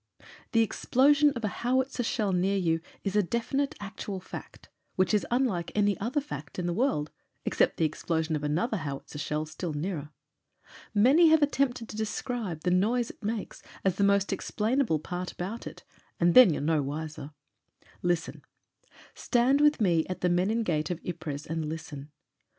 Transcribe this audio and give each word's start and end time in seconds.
The 0.53 0.63
explosion 0.63 1.29
of 1.35 1.43
a 1.45 1.61
howitzer 1.61 2.01
shell 2.01 2.31
near 2.33 2.57
you 2.57 2.81
is 3.03 3.15
a 3.15 3.21
defi 3.21 3.57
nite, 3.57 3.75
actual 3.79 4.19
fact— 4.19 4.67
which 4.95 5.13
is 5.13 5.27
unlike 5.29 5.71
any 5.75 5.95
other 5.99 6.19
fact 6.19 6.57
in 6.57 6.65
the 6.65 6.73
world, 6.73 7.11
except 7.45 7.77
the 7.77 7.85
explosion 7.85 8.35
of 8.35 8.43
another 8.43 8.77
howitzer 8.77 9.19
shell 9.19 9.45
still 9.45 9.73
nearer. 9.73 10.09
Many 10.95 11.27
have 11.29 11.43
attempted 11.43 11.87
to 11.87 11.95
describe 11.95 12.61
the 12.61 12.71
noise 12.71 13.11
it 13.11 13.23
makes 13.23 13.61
as 13.85 13.97
the 13.97 14.03
most 14.03 14.33
explainable 14.33 14.97
part 14.97 15.31
about 15.33 15.67
it 15.67 15.83
And 16.19 16.33
then 16.33 16.51
you're 16.51 16.63
no 16.63 16.81
wiser. 16.81 17.33
Listen. 18.01 18.41
Stand 19.13 19.61
with 19.61 19.79
me 19.79 20.07
at 20.09 20.21
the 20.21 20.29
Menin 20.29 20.63
Gate 20.63 20.89
of 20.89 20.99
Ypres 21.07 21.45
and 21.45 21.69
listen. 21.69 22.09